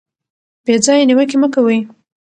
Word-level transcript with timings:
بې 0.65 0.75
ځایه 0.85 1.05
نیوکې 1.07 1.37
مه 1.41 1.47
کوئ. 1.53 1.79